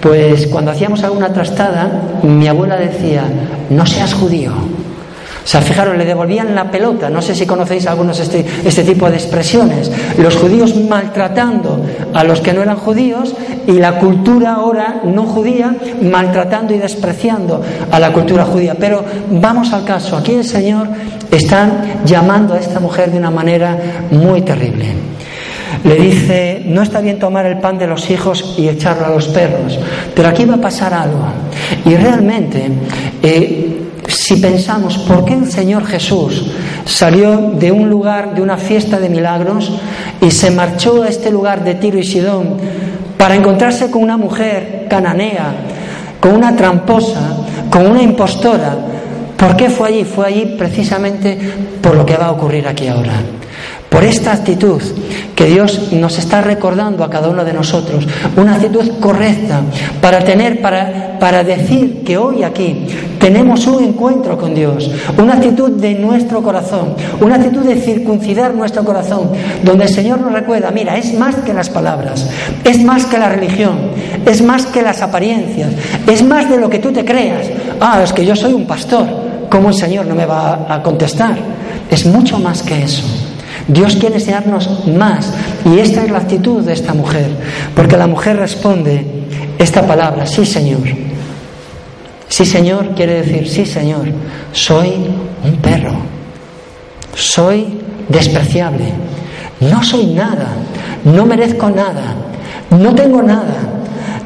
[0.00, 3.24] pues cuando hacíamos alguna trastada, mi abuela decía,
[3.70, 4.52] no seas judío.
[5.44, 7.10] O sea, fijaros, le devolvían la pelota.
[7.10, 9.90] No sé si conocéis algunos este, este tipo de expresiones.
[10.16, 13.34] Los judíos maltratando a los que no eran judíos
[13.66, 18.74] y la cultura ahora no judía maltratando y despreciando a la cultura judía.
[18.78, 20.88] Pero vamos al caso, aquí el Señor
[21.30, 23.76] está llamando a esta mujer de una manera
[24.10, 24.86] muy terrible.
[25.84, 29.28] Le dice, no está bien tomar el pan de los hijos y echarlo a los
[29.28, 29.78] perros,
[30.14, 31.26] pero aquí va a pasar algo.
[31.84, 32.70] Y realmente,
[33.22, 33.73] eh,
[34.14, 36.46] si pensamos por qué el Señor Jesús
[36.84, 39.72] salió de un lugar, de una fiesta de milagros,
[40.20, 42.56] y se marchó a este lugar de Tiro y Sidón
[43.18, 45.54] para encontrarse con una mujer cananea,
[46.20, 47.36] con una tramposa,
[47.70, 48.76] con una impostora,
[49.36, 50.04] ¿por qué fue allí?
[50.04, 51.38] Fue allí precisamente
[51.82, 53.12] por lo que va a ocurrir aquí ahora
[53.94, 54.82] por esta actitud
[55.36, 58.04] que Dios nos está recordando a cada uno de nosotros,
[58.36, 59.60] una actitud correcta
[60.00, 62.88] para tener, para, para decir que hoy aquí
[63.20, 68.84] tenemos un encuentro con Dios, una actitud de nuestro corazón, una actitud de circuncidar nuestro
[68.84, 69.30] corazón,
[69.62, 72.28] donde el Señor nos recuerda, mira, es más que las palabras,
[72.64, 73.78] es más que la religión,
[74.26, 75.70] es más que las apariencias,
[76.08, 77.46] es más de lo que tú te creas.
[77.78, 79.06] Ah, es que yo soy un pastor,
[79.48, 81.36] ¿cómo el Señor no me va a contestar?
[81.88, 83.33] Es mucho más que eso.
[83.68, 85.32] Dios quiere enseñarnos más.
[85.64, 87.28] Y esta es la actitud de esta mujer,
[87.74, 89.06] porque la mujer responde
[89.58, 90.82] esta palabra, sí Señor.
[92.28, 94.06] Sí Señor quiere decir, sí Señor,
[94.52, 94.92] soy
[95.44, 95.94] un perro,
[97.14, 98.86] soy despreciable,
[99.60, 100.48] no soy nada,
[101.04, 102.14] no merezco nada,
[102.70, 103.56] no tengo nada,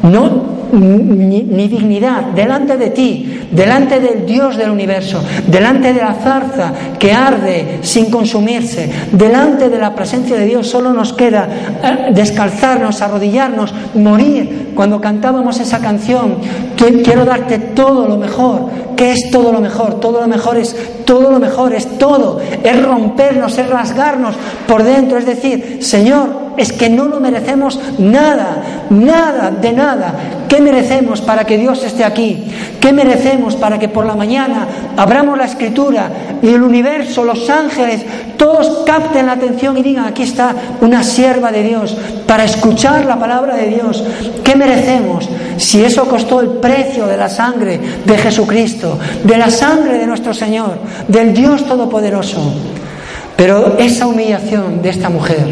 [0.02, 6.72] no ni, dignidad delante de ti, delante del Dios del universo, delante de la zarza
[6.98, 11.48] que arde sin consumirse, delante de la presencia de Dios solo nos queda
[11.82, 14.68] eh, descalzarnos, arrodillarnos, morir.
[14.74, 16.36] Cuando cantábamos esa canción,
[16.76, 18.70] quiero darte todo lo mejor.
[18.96, 20.00] ¿Qué es todo lo mejor?
[20.00, 22.40] Todo lo mejor es todo lo mejor, es todo.
[22.62, 24.34] Es rompernos, es rasgarnos
[24.66, 25.18] por dentro.
[25.18, 30.14] Es decir, Señor, es que no lo merecemos nada, nada, de nada.
[30.48, 32.50] ¿Qué merecemos para que Dios esté aquí?
[32.80, 34.66] ¿Qué merecemos para que por la mañana
[34.96, 36.10] abramos la escritura
[36.42, 38.04] y el universo, los ángeles,
[38.36, 43.18] todos capten la atención y digan, aquí está una sierva de Dios para escuchar la
[43.18, 44.02] palabra de Dios?
[44.42, 49.98] ¿Qué merecemos si eso costó el precio de la sangre de Jesucristo, de la sangre
[49.98, 52.52] de nuestro Señor, del Dios Todopoderoso?
[53.36, 55.46] Pero esa humillación de esta mujer,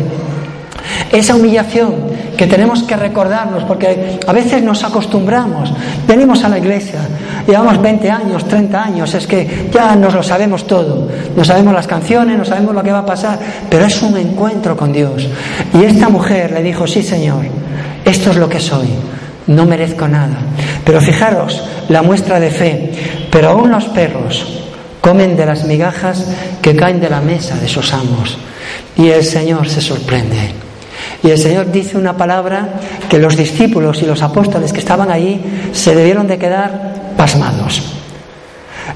[1.12, 1.95] esa humillación
[2.37, 5.73] que tenemos que recordarnos, porque a veces nos acostumbramos,
[6.07, 7.01] venimos a la iglesia,
[7.47, 11.87] llevamos 20 años, 30 años, es que ya nos lo sabemos todo, no sabemos las
[11.87, 13.38] canciones, no sabemos lo que va a pasar,
[13.71, 15.29] pero es un encuentro con Dios.
[15.75, 17.45] Y esta mujer le dijo, sí Señor,
[18.05, 18.88] esto es lo que soy,
[19.47, 20.37] no merezco nada.
[20.85, 22.92] Pero fijaros la muestra de fe,
[23.31, 24.62] pero aún los perros
[25.01, 26.27] comen de las migajas
[26.61, 28.37] que caen de la mesa de sus amos.
[28.97, 30.65] Y el Señor se sorprende.
[31.22, 32.68] Y el Señor dice una palabra
[33.09, 35.40] que los discípulos y los apóstoles que estaban allí
[35.72, 37.96] se debieron de quedar pasmados.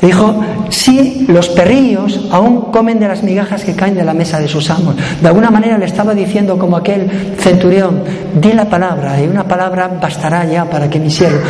[0.00, 4.48] Dijo, sí, los perrillos aún comen de las migajas que caen de la mesa de
[4.48, 4.96] sus amos.
[5.20, 8.02] De alguna manera le estaba diciendo como aquel centurión,
[8.34, 11.40] di la palabra y una palabra bastará ya para que mi siervo,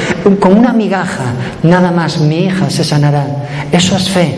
[0.40, 3.26] con una migaja, nada más, mi hija se sanará.
[3.70, 4.35] Eso es fe.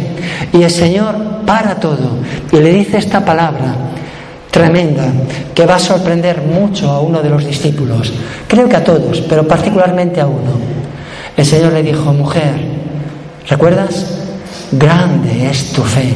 [0.53, 1.15] Y el Señor
[1.47, 2.19] para todo
[2.53, 3.75] y le dice esta palabra,
[4.53, 5.07] tremenda
[5.55, 8.13] que va a sorprender mucho a uno de los discípulos,
[8.47, 10.53] creo que a todos, pero particularmente a uno.
[11.35, 12.55] El Señor le dijo, mujer,
[13.49, 14.19] ¿recuerdas?
[14.71, 16.13] Grande es tu fe,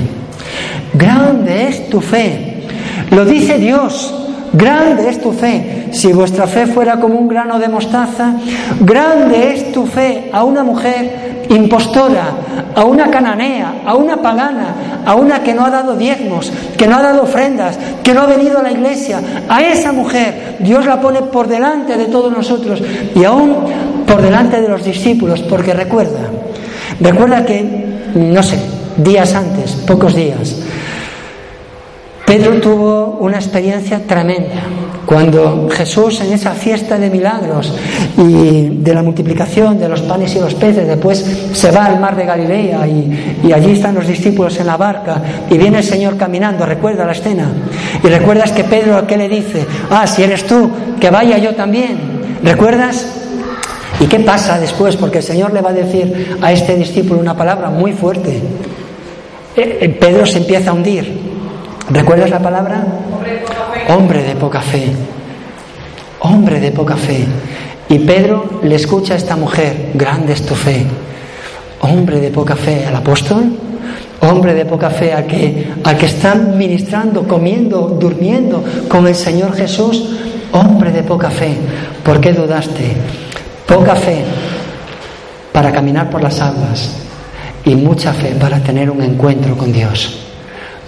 [0.92, 2.62] grande es tu fe.
[3.10, 4.14] Lo dice Dios,
[4.56, 5.88] grande es tu fe.
[5.92, 8.34] Si vuestra fe fuera como un grano de mostaza,
[8.80, 12.24] grande es tu fe a una mujer impostora,
[12.74, 16.96] a una cananea, a una pagana, a una que no ha dado diezmos, que no
[16.96, 19.20] ha dado ofrendas, que no ha venido a la iglesia.
[19.48, 22.82] A esa mujer Dios la pone por delante de todos nosotros
[23.14, 23.56] y aún
[24.06, 26.30] por delante de los discípulos, porque recuerda,
[27.00, 27.64] recuerda que,
[28.14, 28.58] no sé,
[28.96, 30.56] días antes, pocos días,
[32.26, 34.62] Pedro tuvo una experiencia tremenda
[35.06, 37.72] cuando Jesús en esa fiesta de milagros
[38.18, 42.16] y de la multiplicación de los panes y los peces, después se va al mar
[42.16, 46.66] de Galilea y, allí están los discípulos en la barca y viene el Señor caminando,
[46.66, 47.48] recuerda la escena.
[48.02, 49.64] Y recuerdas que Pedro, ¿qué le dice?
[49.88, 50.68] Ah, si eres tú,
[51.00, 51.96] que vaya yo también.
[52.42, 53.06] ¿Recuerdas?
[54.00, 54.96] ¿Y qué pasa después?
[54.96, 58.42] Porque el Señor le va a decir a este discípulo una palabra muy fuerte.
[59.56, 61.25] Eh, eh, Pedro se empieza a hundir.
[61.90, 62.84] ¿Recuerdas la palabra?
[63.88, 64.90] Hombre de poca fe.
[66.20, 67.24] Hombre de poca fe.
[67.88, 70.84] Y Pedro le escucha a esta mujer, grande es tu fe.
[71.80, 73.44] Hombre de poca fe al apóstol,
[74.20, 79.54] hombre de poca fe al que, al que está ministrando, comiendo, durmiendo con el Señor
[79.54, 80.18] Jesús.
[80.52, 81.54] hombre de poca fe,
[82.02, 82.96] ¿por qué dudaste?
[83.66, 84.24] Poca fe
[85.52, 86.96] para caminar por las aguas
[87.64, 90.25] y mucha fe para tener un encuentro con Dios.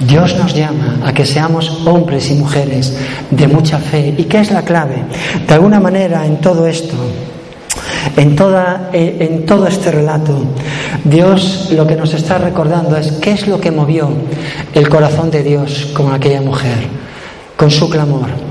[0.01, 2.96] Dios nos llama a que seamos hombres y mujeres
[3.30, 4.14] de mucha fe.
[4.16, 5.03] ¿Y qué es la clave?
[5.46, 6.94] De alguna manera en todo esto,
[8.16, 10.44] en, toda, eh, en todo este relato,
[11.05, 14.11] Dios lo que nos está recordando es qué es lo que movió
[14.72, 16.78] el corazón de Dios con aquella mujer,
[17.57, 18.47] con su clamor.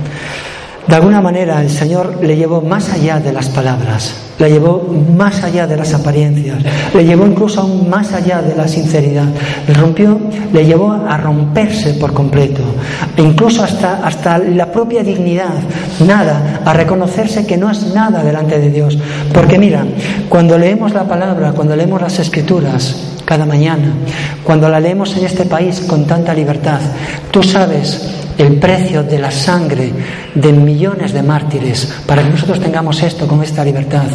[0.87, 5.43] De alguna manera el Señor le llevó más allá de las palabras, le llevó más
[5.43, 6.59] allá de las apariencias,
[6.93, 9.25] le llevó incluso aún más allá de la sinceridad.
[9.67, 10.17] Le rompió,
[10.53, 12.61] le llevó a romperse por completo,
[13.17, 15.55] e incluso hasta, hasta la propia dignidad,
[16.05, 18.97] nada, a reconocerse que no es nada delante de Dios.
[19.33, 19.85] Porque mira,
[20.29, 23.91] cuando leemos la palabra, cuando leemos las escrituras, cada mañana,
[24.41, 26.79] cuando la leemos en este país con tanta libertad,
[27.29, 29.91] tú sabes el precio de la sangre
[30.35, 34.07] de millones de mártires para que nosotros tengamos esto con esta libertad.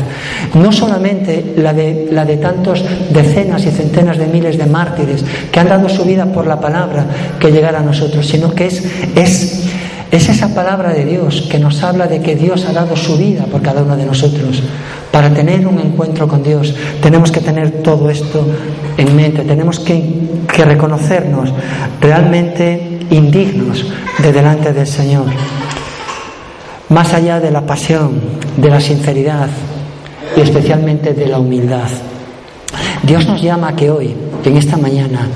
[0.54, 5.60] No solamente la de, la de tantos decenas y centenas de miles de mártires que
[5.60, 7.06] han dado su vida por la palabra
[7.40, 8.82] que llegara a nosotros, sino que es,
[9.16, 9.64] es,
[10.12, 13.46] es esa palabra de Dios que nos habla de que Dios ha dado su vida
[13.46, 14.62] por cada uno de nosotros.
[15.10, 18.46] Para tener un encuentro con Dios tenemos que tener todo esto
[18.98, 20.20] en mente, tenemos que,
[20.54, 21.50] reconocernos
[21.98, 23.86] realmente indignos
[24.18, 25.24] de delante del Señor.
[26.90, 28.20] Más allá de la pasión,
[28.58, 29.48] de la sinceridad
[30.36, 31.88] y especialmente de la humildad.
[33.02, 35.26] Dios nos llama a que hoy, en esta mañana,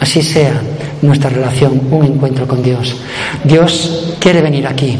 [0.00, 0.60] así sea
[1.06, 2.96] nuestra relación, un encuentro con Dios.
[3.44, 4.98] Dios quiere venir aquí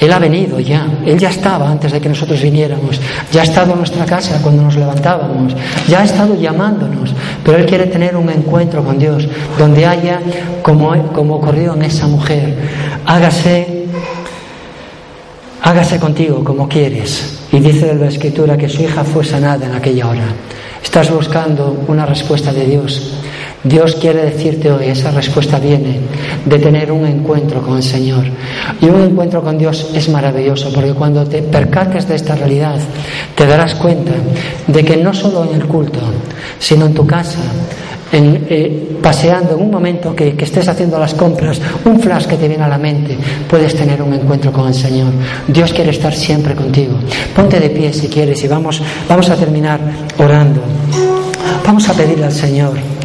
[0.00, 2.98] él ha venido ya, Él ya estaba antes de que nosotros viniéramos,
[3.30, 5.54] ya ha estado en nuestra casa cuando nos levantábamos,
[5.86, 7.14] ya ha estado llamándonos,
[7.44, 9.28] pero Él quiere tener un encuentro con Dios,
[9.58, 10.20] donde haya,
[10.62, 12.56] como, como ocurrió en esa mujer,
[13.04, 13.84] hágase,
[15.62, 17.38] hágase contigo como quieres.
[17.52, 20.24] Y dice la Escritura que su hija fue sanada en aquella hora.
[20.82, 23.19] Estás buscando una respuesta de Dios.
[23.62, 25.98] Dios quiere decirte hoy, esa respuesta viene
[26.46, 28.24] de tener un encuentro con el Señor.
[28.80, 32.78] Y un encuentro con Dios es maravilloso, porque cuando te percates de esta realidad,
[33.34, 34.12] te darás cuenta
[34.66, 36.00] de que no solo en el culto,
[36.58, 37.40] sino en tu casa,
[38.12, 42.48] en, eh, paseando en un momento que, estés haciendo las compras, un flash que te
[42.48, 43.16] viene a la mente,
[43.48, 45.12] puedes tener un encuentro con el Señor.
[45.46, 46.94] Dios quiere estar siempre contigo.
[47.36, 49.80] Ponte de pie si quieres y vamos, vamos a terminar
[50.16, 50.62] orando.
[51.66, 52.99] Vamos a pedirle al Señor.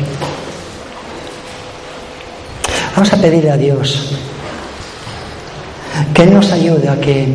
[2.95, 4.11] Vamos a pedirle a Dios
[6.13, 7.27] que Él nos ayude a que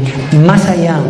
[0.44, 1.00] más allá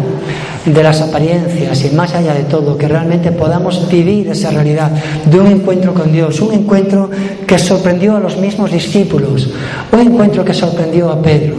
[0.65, 4.91] de las apariencias y más allá de todo, que realmente podamos vivir esa realidad
[5.25, 7.11] de un encuentro con Dios, un encuentro
[7.47, 9.49] que sorprendió a los mismos discípulos,
[9.93, 11.55] un encuentro que sorprendió a Pedro.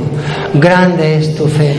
[0.54, 1.76] Grande es tu fe.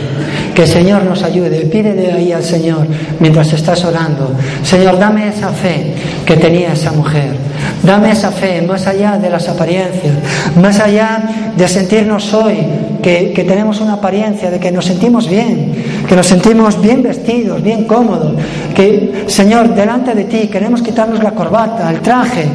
[0.53, 1.61] Que el Señor nos ayude.
[1.61, 2.87] Pídele ahí al Señor
[3.19, 4.31] mientras estás orando.
[4.63, 5.93] Señor, dame esa fe
[6.25, 7.35] que tenía esa mujer.
[7.83, 10.13] Dame esa fe más allá de las apariencias,
[10.61, 12.57] más allá de sentirnos hoy
[13.01, 15.73] que, que tenemos una apariencia, de que nos sentimos bien,
[16.07, 18.33] que nos sentimos bien vestidos, bien cómodos,
[18.73, 22.45] que Señor, delante de ti queremos quitarnos la corbata, el traje,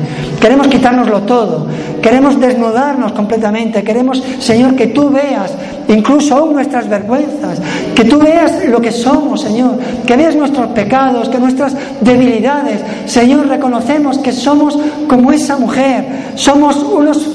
[0.40, 1.66] queremos quitárnoslo todo,
[2.02, 5.52] queremos desnudarnos completamente, queremos, Señor, que tú veas
[5.88, 7.60] incluso aún nuestras vergüenzas,
[7.94, 13.46] que tú veas lo que somos, Señor, que veas nuestros pecados, que nuestras debilidades, Señor,
[13.48, 14.78] reconocemos que somos
[15.08, 17.26] como esa mujer, somos unos,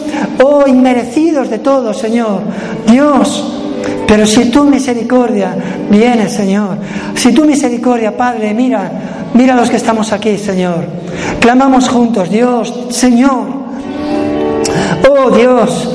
[0.44, 2.42] oh, inmerecidos de todo, Señor.
[2.88, 3.63] Dios,
[4.14, 5.56] pero si tu misericordia
[5.90, 6.78] viene, Señor,
[7.16, 8.92] si tu misericordia, Padre, mira,
[9.34, 10.86] mira a los que estamos aquí, Señor.
[11.40, 13.48] Clamamos juntos, Dios, Señor.
[15.10, 15.90] Oh Dios,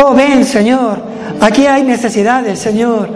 [0.00, 1.02] oh ven, Señor.
[1.40, 3.08] Aquí hay necesidades, Señor.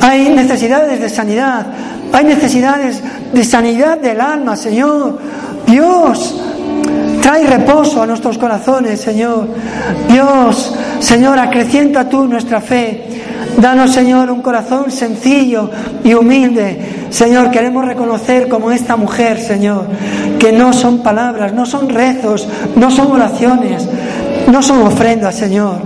[0.00, 1.66] Hay necesidades de sanidad.
[2.10, 3.02] Hay necesidades
[3.34, 5.18] de sanidad del alma, Señor.
[5.66, 6.40] Dios,
[7.20, 9.46] trae reposo a nuestros corazones, Señor.
[10.10, 13.07] Dios, Señor, acrecienta tú nuestra fe.
[13.58, 15.68] Danos, Señor, un corazón sencillo
[16.04, 17.06] y humilde.
[17.10, 19.86] Señor, queremos reconocer como esta mujer, Señor,
[20.38, 23.88] que no son palabras, no son rezos, no son oraciones,
[24.46, 25.78] no son ofrendas, Señor.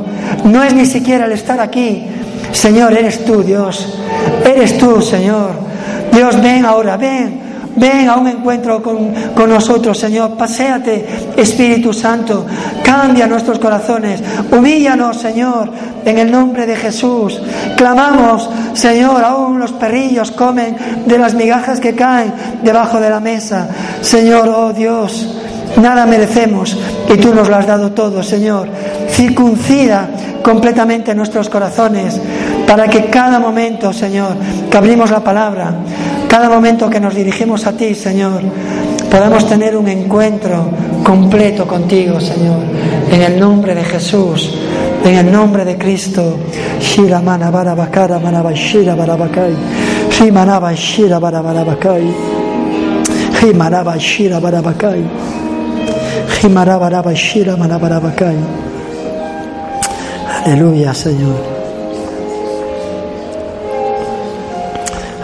[0.44, 2.04] No es ni siquiera el estar aquí.
[2.52, 3.98] Señor, eres tú, Dios.
[4.44, 5.52] Eres tú, Señor.
[6.12, 7.41] Dios, ven ahora, ven.
[7.76, 10.36] Ven a un encuentro con, con, nosotros, Señor.
[10.36, 12.46] Paséate, Espíritu Santo.
[12.84, 14.22] Cambia nuestros corazones.
[14.50, 15.70] Humíllanos, Señor,
[16.04, 17.40] en el nombre de Jesús.
[17.76, 23.68] Clamamos, Señor, aún los perrillos comen de las migajas que caen debajo de la mesa.
[24.00, 25.28] Señor, oh Dios,
[25.80, 26.76] nada merecemos
[27.12, 28.68] y tú nos lo has dado todo, Señor.
[29.10, 30.08] Circuncida
[30.42, 32.20] completamente nuestros corazones
[32.66, 34.34] para que cada momento, Señor,
[34.70, 35.72] que abrimos la palabra,
[36.32, 38.40] cada momento que nos dirigimos a ti, Señor,
[39.10, 40.70] podamos tener un encuentro
[41.04, 42.60] completo contigo, Señor,
[43.10, 44.50] en el nombre de Jesús,
[45.04, 46.38] en el nombre de Cristo.
[60.46, 61.51] Aleluya, Señor.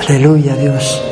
[0.09, 1.08] Aleluya, Dios.